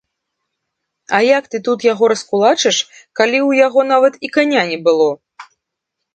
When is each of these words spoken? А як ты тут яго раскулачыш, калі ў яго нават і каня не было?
А 1.17 1.19
як 1.37 1.43
ты 1.55 1.61
тут 1.67 1.79
яго 1.93 2.09
раскулачыш, 2.13 2.77
калі 3.21 3.37
ў 3.49 3.61
яго 3.67 3.81
нават 3.93 4.13
і 4.27 4.35
каня 4.41 4.63
не 4.73 4.79
было? 4.91 5.09